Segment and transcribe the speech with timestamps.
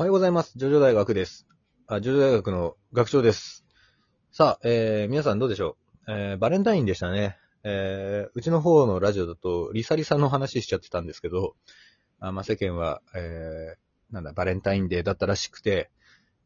[0.00, 0.52] おはようございます。
[0.54, 1.48] ジョジョ大学です。
[1.88, 3.64] あ、ジョジョ大学の学長です。
[4.30, 6.12] さあ、えー、皆さんどうでしょう？
[6.12, 7.36] えー、バレンタインでしたね。
[7.64, 11.56] えー、うちの方のラジオだと、リサリサの話しちゃってたんですけど、
[12.20, 15.90] あまあ、世間は、えー、なんだ、バレンタインデーだったらしくて、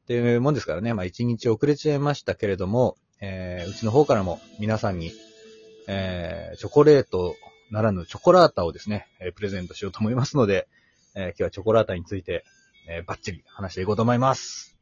[0.05, 5.13] っていうもんですからね、まあ、一日遅れちゃいましたけれども、えー、うちの方からも皆さんに、
[5.89, 7.37] えー、チョコレート
[7.71, 10.69] ならぬチョコラータをですね、えープレゼントしようと思いますので、
[11.15, 12.47] えー今日はチョコラータについて、
[12.89, 14.77] えーバッチリ話していこうと思います。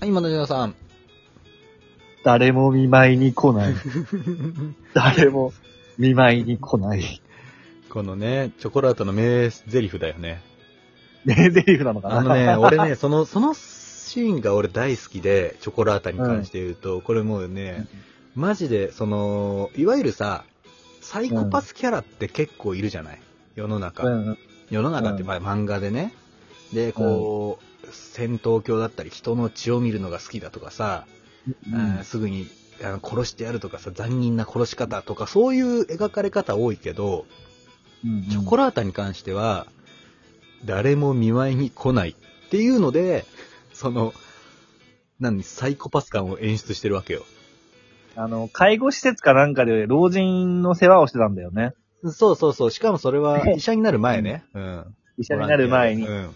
[0.00, 0.83] はい、今田さん。
[2.24, 3.74] 誰も見舞いに来ない。
[4.94, 5.52] 誰も
[5.98, 7.20] 見舞いに来ない。
[7.90, 10.42] このね、チョコラータの名台詞だよね。
[11.24, 12.16] 名台詞なのかな？
[12.18, 17.86] あのね、 俺ね、その、そのシーンが俺大好きで、チョコラータに関して言うと、これもうね、
[18.34, 20.44] マジで、その、いわゆるさ、
[21.02, 23.20] サイコパスキャラって結構いるじゃない？
[23.54, 24.02] 世の中。
[24.04, 24.38] うん。
[24.70, 26.14] 世の中って、うんまあ漫画でね。
[26.72, 31.06] で、こう、戦闘狂だったり、人の血を見るのが好きだとかさ、
[31.46, 32.48] うんうんすぐに
[32.82, 37.26] あの殺してやるとかさ、残忍な殺し方とか、そういう描かれ方多いけど、
[38.04, 39.66] うんチョコラータに関しては、
[40.64, 43.24] 誰も見舞いに来ないっていうので、
[43.72, 44.12] その、
[45.20, 47.24] 何、サイコパス感を演出してるわけよ。
[48.16, 51.72] あの、介護施設かなんかで老人の世話をしてたんだよね。
[52.04, 52.70] そうそうそう。
[52.70, 54.44] しかもそれは医者になる前ね。
[54.54, 54.94] うん。
[55.18, 56.12] 医者になる前にう。
[56.12, 56.30] ん。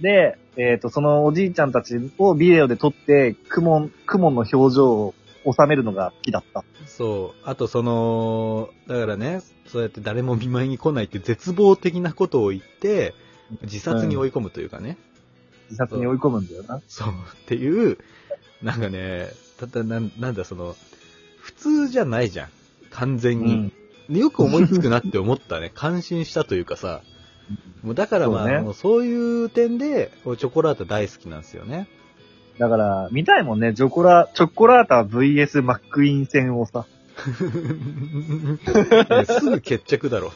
[0.00, 6.64] で、えっ、と、そのおじいちゃんたちをビデオで撮って、クモン、クモンの表情を収めるのが好きだった。
[6.86, 7.48] そう。
[7.48, 13.14] あとその、だからね、そうやって誰も見舞いに来ないって絶望的なことを言って、
[13.62, 14.96] 自殺に追い込むというかね。
[15.64, 16.80] 自殺に追い込むんだよな。
[16.88, 17.08] そう。
[17.08, 17.12] っ
[17.46, 17.98] ていう、
[18.62, 19.28] なんかね、
[19.58, 20.76] ただなん、なんだその、
[21.40, 22.48] 普通じゃないじゃん。
[22.90, 23.72] 完全に。
[24.08, 25.70] よく思いつくなって思ったね。
[25.74, 27.02] 感心したというかさ。
[27.82, 31.88] もうだからまあ、そうねそういう点で、俺チョコラータ大好きなんですよね。
[32.58, 33.74] だから、見たいもんね。
[33.74, 36.86] チョコラ、チョコラータ VS マックイーン戦をさ。
[39.26, 40.32] すぐ決着だろ。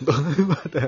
[0.48, 0.78] ま た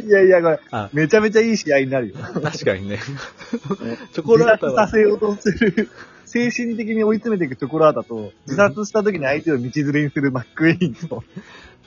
[0.00, 2.14] いやいや、これあ、めちゃめちゃいい試合になるよ。
[2.42, 2.98] 確かにね。
[4.12, 5.88] チョコラータは、せようとする、
[6.26, 11.24] 精神的に追い詰めていくチョコラータと、自殺した時に相手を道連れにするマックイーンと、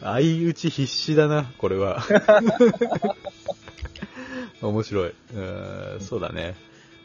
[0.01, 2.01] 相打ち必死だな、これは。
[4.61, 5.09] 面白い。
[5.09, 6.55] うーんそうだね。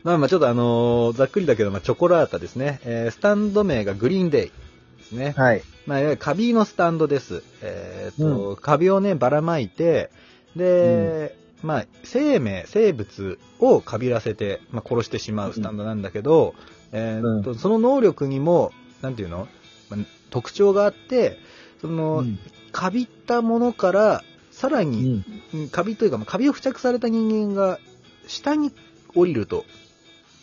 [0.02, 2.80] まあまあちょっとあのーざっくりだけど、まあチョコラータですね。
[2.84, 4.50] えースタンド名がグリーンデイ
[4.98, 5.34] ですね。
[5.36, 5.62] はい。
[5.86, 7.42] まあ、いわゆるカビのスタンドです。
[7.62, 10.10] えーと、カビをね、ばらまいて、
[10.56, 16.54] で、まあ、生命、生物をカビらせて、まあ、殺してしまうスタンドなんだけど、
[16.94, 18.72] えーとその能力にも、
[19.02, 19.48] なんていうの、
[19.90, 20.00] まあ
[20.30, 21.38] 特徴があって、
[21.80, 22.38] その、うん
[22.72, 25.22] カビったものから、さらうに、
[25.54, 25.68] ん。
[25.70, 27.78] カビというか、まあカビを付着された人間が
[28.26, 28.72] 下に
[29.14, 29.64] 降りると、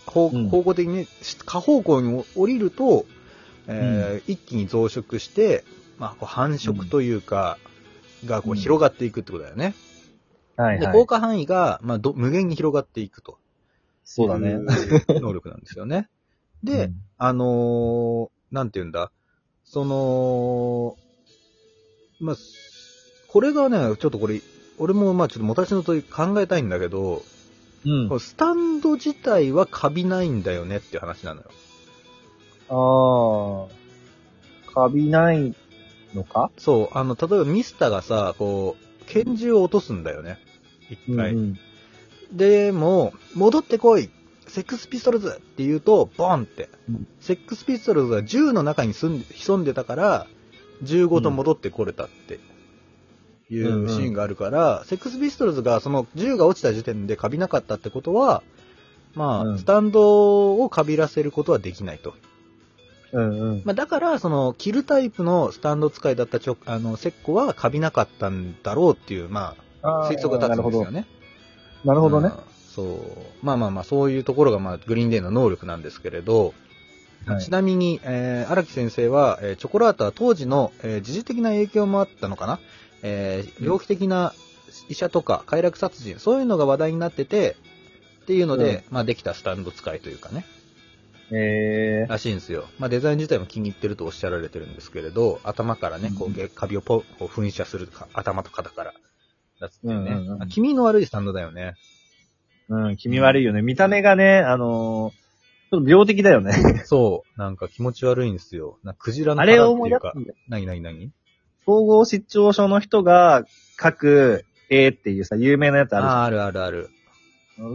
[0.06, 3.06] 方うん方向的にね、下方向に降りると、
[3.68, 5.64] えー一気に増殖して、
[5.98, 7.58] まあ、こう繁殖というか、
[8.26, 9.74] がこううん広がっていくってことだよね。
[10.58, 10.94] で、はいはい。
[10.94, 13.38] 効果範囲が、まあど、無限に広がっていくと。
[14.04, 14.58] そうだね。
[15.10, 16.08] 能力なんですよね。
[16.64, 19.12] で、うんあのーなんて言うんだ、
[19.64, 20.98] その、
[22.20, 22.36] まあ、
[23.30, 24.42] これがね、ちょっとこれ、
[24.78, 27.24] 俺もまあちょっともたちのとり考えたいんだけど、
[27.86, 31.42] うんスタンド自体はカビないんだよねっていう話なの
[32.70, 33.68] よ。
[33.70, 33.72] あ
[34.70, 34.74] あ。
[34.74, 35.56] カビない
[36.14, 36.52] のか？
[36.58, 40.38] そう、あの、例えばミスターがさ、こう、拳銃を落とすんだよね。
[40.90, 41.34] 一回。
[41.34, 41.60] うん
[42.34, 44.10] でも、戻ってこい
[44.52, 46.70] セックスピストルズって言うと、ボンって。
[46.90, 50.28] うんセックスピストルズが銃の中に住んで潜んでたから、
[50.84, 52.40] 銃ごと戻ってこれたって
[53.50, 58.44] いうんううんシーンがあるから、セックスピストルズがその銃が落ちた時点でカビなかったってことは、
[59.16, 62.14] まあ、うんスタンドをカビらせることはできないと。
[63.14, 63.62] うんうん。
[63.66, 71.06] まあ、だから、その、キルタイプのスタンド使いだったちょ、あの、セッコはカビなかったんだろうっていう、まあ、推測が立つんですよね。
[71.84, 72.30] なるほどね。
[72.30, 73.46] うんそう。
[73.46, 76.54] まあまあまあ、そういうところが、まあ、グリーンデーの能力なんですけれど、
[77.26, 82.60] はいちなみに、えー荒木先生は、えーチョコラータは当時の、えー時事的な影響もあったのかな、
[83.04, 84.34] えー猟奇的な
[84.90, 87.58] 医者とか快楽殺人、そういうのが話題になってて、
[88.24, 90.46] っていうので、まあできたスタンド使いというかね。
[91.34, 92.66] えらしいんですよ。
[92.80, 98.94] まあデザイン自体も気に入ってるとおっしゃられてるんですけれど、頭からね、こうんう、カビをポこう噴射するか、頭と肩から。
[99.60, 101.76] だっつってね、うんうんうんあ気味の悪いスタンドだよね。
[102.72, 103.62] ー、うん、気味悪いよね。
[103.62, 105.22] 見た目がね、あのー
[105.72, 106.52] ちょっと病的だよね。
[106.84, 107.40] そう。
[107.40, 108.78] なんか気持ち悪いんですよ。
[108.84, 110.26] なんかクジラのあれをい出すん。
[110.26, 110.36] だよ。
[110.50, 111.12] なになになに
[111.66, 113.46] 統合失調症の人が
[113.82, 116.90] 書く絵っていうさ、有名なやつあるじゃんああるあるある。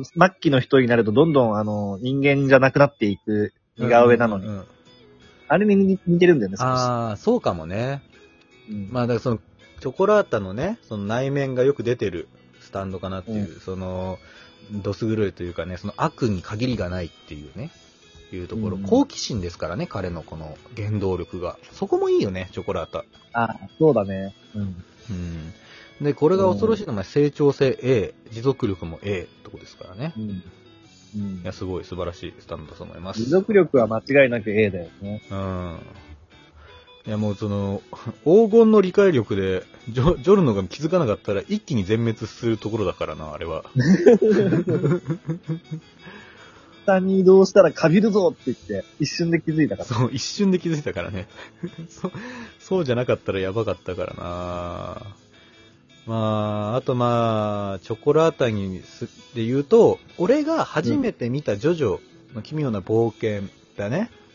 [0.02, 0.04] 末
[0.40, 4.44] 期の人になるとどんどんあの、人間じゃなくなっていく似顔絵なのに。
[4.44, 4.64] うんうんうん
[5.48, 6.66] あれに似似てるんだよね、少し。
[6.66, 8.02] ああ、そうかもね。
[8.68, 9.38] うんまあだからその、
[9.80, 12.28] チョコラータのね、その内面がよく出てる
[12.66, 14.18] スタンドかなっていう、うその、
[14.72, 17.70] どす黒いというかね、その悪に限りがないっていうね、
[18.32, 21.58] いうところ、うん好奇心ですからね、彼のこの原動力が。
[21.72, 23.04] そこもいいよね、チョコラータ。
[23.32, 24.34] あそうだね。
[24.54, 24.62] うん。
[24.62, 25.12] う
[26.02, 26.04] ん。
[26.04, 30.12] で、これが恐ろしいのは成長性 A、持続力も A とこですからね。
[30.16, 30.42] うん。
[31.14, 33.20] うんいや、すごい素晴らしいスタンドだと思います。
[33.20, 35.22] 持続力は間違いなく A だよね。
[35.30, 35.78] うん。
[37.06, 37.82] いやもうその、
[38.24, 43.64] 黄金の理解力で、ジョジョルノが気づかなかったら一気に全滅するところだからな、あれは。
[46.86, 49.88] 下に移動したらカビるぞって言って、一瞬で気づいたから。
[49.88, 51.28] そう、一瞬で気づいたからね。
[51.90, 52.12] そう、
[52.60, 55.02] そうじゃなかったらやばかったからな
[56.06, 62.00] まあ、あとまあ、チョコラータにすで言うと、俺が初めて見たジョジョ
[62.34, 64.10] の奇妙な冒険だね。
[64.12, 64.25] うん。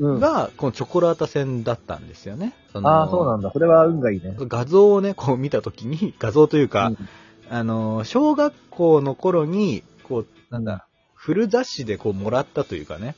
[0.00, 2.54] あが、このチョコラータ戦だったんですよね。
[2.74, 3.50] あー、そうなんだ。
[3.52, 4.36] それは運がいいね。
[4.38, 7.08] 画像をね、こう見たときに、 画像というか、うん
[7.48, 13.14] あの、小学校の頃に、こう、なんだ、フル雑誌でこうもらったというかね、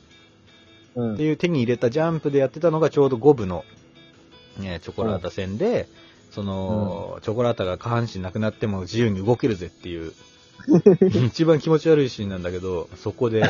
[0.95, 3.65] うんっていう手に入れたジャンプでやってたのがちょうど5部の、
[4.59, 5.89] ね、チョコラータ戦で、
[6.31, 10.13] その、チョコラータが下半身なくなっても自由に動けるぜっていう、
[11.26, 13.43] 一番気持ち悪いシーンなんだけど、そこで、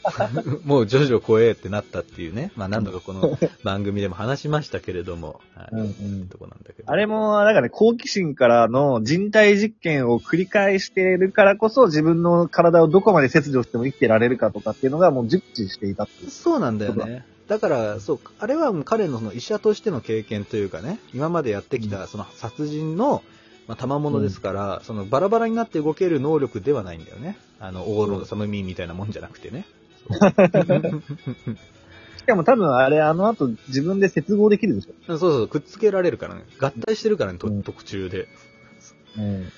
[0.64, 5.84] もうジョジョ怖えってなったっていうね、まあ何度かこの番組でも話しましたけれども、はい、うんう
[6.24, 6.90] んとこなんだけど。
[6.90, 16.30] あれも、だからね、好奇心からの人体実験を繰り返しているからこそ、自分の体をどこまで切除しても生きてられるかとかっていうのがもう熟知していたっていう。
[16.30, 17.24] そうなんだよね。
[17.50, 23.24] だから、そう、あれはもう彼のその医者としての経験というかね、今までやってきたその殺人の、
[23.70, 27.38] まあ、賜物ですから、そのバラバラになって動ける能力ではないんだよね。
[27.60, 29.64] あの、オーローサムミンみたいなもんじゃなくてね。
[32.18, 34.94] しかも多分あれ、あの後自分で接合できるでしょ。
[35.06, 36.42] そうそう、くっつけられるからね。
[36.58, 38.26] 合体してるからね、とうん特注で。
[39.16, 39.52] うん。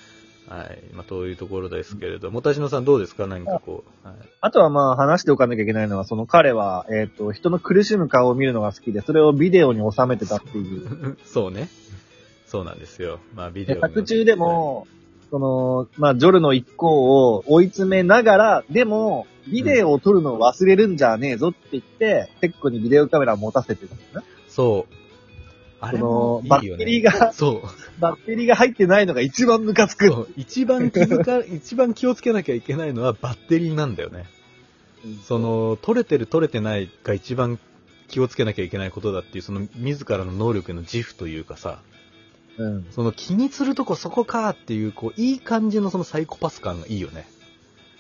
[0.47, 0.83] はい。
[0.93, 3.27] まあ、というところですけれども、もたしのさんどうですか？
[3.27, 4.07] 何かこう。
[4.07, 11.17] はい、あとはまあ話しておかなきゃいけないのは、その彼は、えっ、と、人の苦しむ顔を見るのが好きで、それをビデオに収めてたっていう。
[11.25, 11.71] そうね。
[12.53, 13.19] そうなんですよ。
[13.35, 14.87] まあ、ビデでオの作中で、も、
[15.31, 24.27] その、まあ、ジョルの一行を追い詰めながら、でも、ビデオを撮るのを忘れるんじゃねえぞって言って、テッコにビデオカメラを持たせてるんだよね。
[24.49, 24.95] そう。
[25.81, 27.63] あれもそのバいいよねッテリーがそう。
[27.99, 30.09] バッテリーが入ってないのが一番ムカつく。
[30.09, 34.27] そう一番気づか、 一番気をつけなきゃいけないのはバッテリーなんだよね。
[35.25, 37.59] そ、の、取れてる取れてないが一番
[38.09, 41.81] 気をつけなきゃいけないことだっていう、その自らの能力の自負というかさ、
[42.59, 42.87] うん。
[42.91, 47.27] その気にするとこそこかっていう、こう、いい感じのそのサイコパス感がいいよね。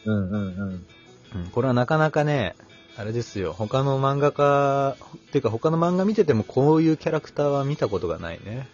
[0.04, 0.86] うんうんうん。
[1.34, 2.54] うん、これはなかなかね、
[2.96, 8.68] あれですよ、他の漫画家、っていうか他の漫画見ててもこういうキャラクターは見たことがないね。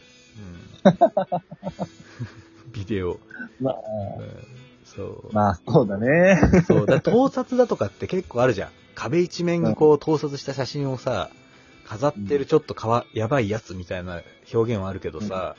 [0.85, 0.93] うん、
[2.73, 3.21] ビデオ、
[3.61, 3.75] まあ、
[4.19, 5.33] うんそう。
[5.33, 6.41] まあ、そうだね。
[6.67, 6.87] そう。
[6.87, 8.71] だ盗撮だとかって結構あるじゃん。
[8.95, 11.31] 壁一面にこう盗撮した写真をさ、
[11.89, 14.21] 飾ってるちょっとかわ、やばいやつみたいな
[14.53, 15.57] 表現はあるけどさ、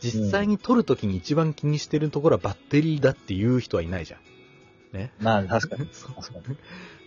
[0.00, 4.96] 実際に撮るときに一番気にしてるところはバッテリーだっていう人はいないじゃん。
[4.96, 5.12] ね？
[5.20, 5.88] まあ、確かに。
[5.92, 6.56] そう確かに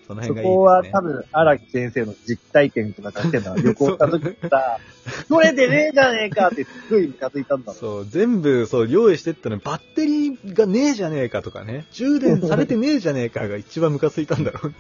[0.06, 0.56] そのそ辺がいいね。
[0.56, 3.56] こは多分、荒木先生の実体験とか出してんだ。
[3.56, 4.80] 旅行した時にさ、
[5.30, 7.74] 取れてねえじゃねえかってすっごいムカついたんだ。
[7.74, 14.76] そう、全部、そう、用意してったのに、バッテリーがねえじゃねえかとかね、充電されてねえじゃねえかが一番ムカついたんだろうね。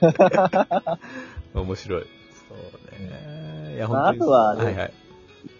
[1.54, 2.06] 面白い。
[2.48, 3.33] そうね。
[3.74, 4.24] いや、まあ本当に。
[4.24, 4.92] あとはねはいはい。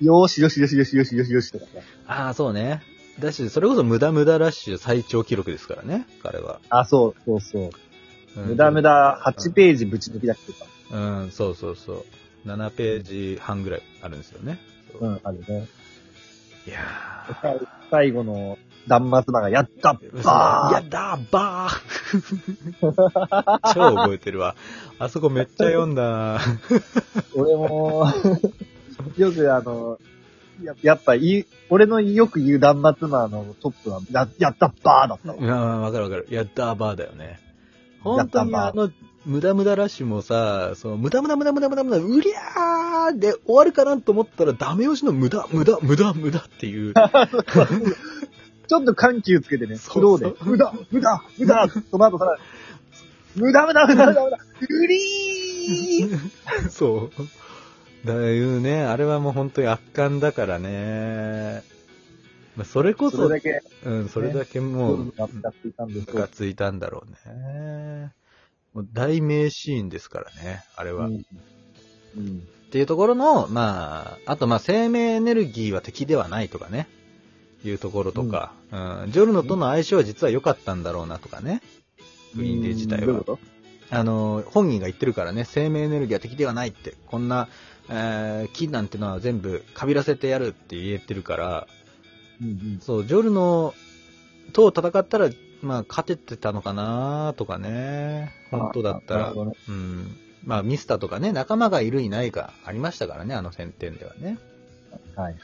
[0.01, 1.71] よしよしよしよしよしよしよしとかさ。
[2.07, 2.83] ああ、そうね。
[3.21, 6.61] だし、それこそ無駄無駄ラッシュ最長記録ですからね、彼は。
[6.69, 7.63] あ、そう、そうそう。
[7.63, 7.71] うん
[8.37, 10.67] 無駄無駄8ページぶち抜きだっけか。
[10.91, 12.05] うん、そうそうそう。
[12.49, 14.59] 7ページ半ぐらいあるんですよね。
[15.01, 15.69] うん、あるね。
[16.67, 16.79] いや
[17.43, 20.23] 最最後の断末魔がやったー。
[20.23, 24.55] バーやだーばー超覚えてるわ。
[24.99, 26.41] あそこめっちゃ読んだな
[27.35, 28.07] 俺も、
[29.17, 29.99] よくあの、
[30.63, 35.37] ややっぱいい、俺のよく言う断末魔のトップは、ややったバーだったわ。
[35.39, 35.45] う
[35.79, 36.27] ん、わかるわかる。
[36.31, 37.41] やったーばーだよね。
[38.01, 38.91] 本当にあの、
[39.27, 46.95] 無駄無駄ラッシュもさ、その無駄無駄無駄無駄無駄無駄、うりゃーで終わるかなと思ったらダメ押しの無駄無駄無駄無駄っていう。
[48.67, 50.35] ちょっと緩急つけてね、スローで。
[50.43, 56.19] 無駄、無駄、無駄、その後さらに、無駄、無駄、無駄、無駄、無駄、うりー
[56.69, 57.11] そ
[58.05, 58.07] う。
[58.07, 61.63] だいうね、あれはもう本当に圧巻だからね。
[62.57, 68.13] まあ、それこそ、それだけ、うん、それだけもう、がついたんだろうね。
[68.75, 71.07] もう大名シーンですからね、あれは。
[71.07, 71.25] っうん。
[72.17, 72.49] うん。
[72.71, 76.89] ていうところの、まあ、あとまあ生命エネルギーは敵ではないとかね、
[77.65, 81.63] いうところとか、うん、ジョルノとの相性は実は良かったんだろうなとかね。
[82.35, 83.39] グリーンデー自体は。
[83.91, 87.49] あの、本人が言ってるからね、生命エネルギーは敵ではないって、こんな、
[87.89, 91.67] えー木なんてのは全部かびらせてやるって言えてるから、
[92.41, 92.81] とうん。
[92.81, 93.73] そう、ジョルノ
[94.53, 95.31] と戦ったら、
[95.65, 98.33] まあ、勝ててたのかなとかね。
[98.51, 100.17] 本当だったらねうん。
[100.45, 104.39] まあ、ミスターとかね、仲間がいるいないがありましたからね、あの戦点ではね。
[105.17, 105.37] はい。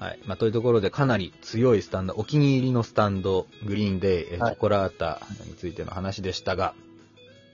[0.00, 0.18] はい。
[0.26, 6.74] まあ、というところで、かなり強いスタンド、お気に入りのスタンド、グリーンデイ、チョコラータについての話でしたが、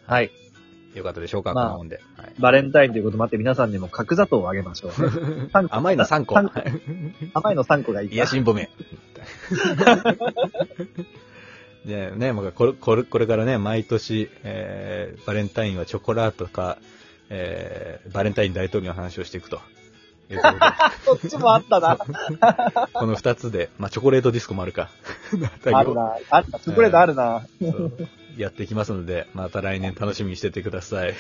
[0.07, 0.31] はい。
[0.95, 2.01] よかったでしょうか、まあこの本で。
[2.17, 4.93] はいバレンタインということもあって皆さんにも角砂糖をあげましょう。
[5.53, 6.35] 甘いの3個。
[6.35, 6.51] 三
[7.35, 8.71] 甘いの3個がいいかいや、しんぼめ。
[11.85, 16.79] ねね、もうこれ、これ、これからね、毎年、えー、バレンタインはチョコラートか、
[17.31, 19.61] えー、バレンタイン大統領の話をしていくと。
[21.05, 21.99] そっちもあったな。
[22.93, 24.91] この二つで、まあ、チョコレートディスコもあるか。
[25.73, 26.17] あるな。
[26.31, 26.59] あった。
[26.61, 27.47] チョコレートあるな。
[28.37, 31.15] やっていきますので、また来年楽しみにしててください。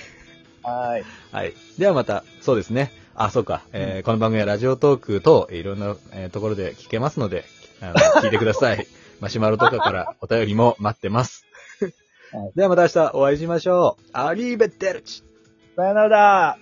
[0.62, 1.04] はい。
[1.32, 1.54] はい。
[1.78, 2.92] ではまた、そうですね。
[3.14, 3.62] あ、そうか。
[3.72, 7.44] えーこの番組はラジオトークといろんな、えーところで聞けますので、
[7.80, 8.86] あの聞いてください。
[9.20, 11.46] マシュマロとかからお便りも待ってます。
[12.54, 14.04] ではまた明日お会いしましょう。
[14.12, 15.22] アリーベッテルチ
[15.76, 16.58] さよなら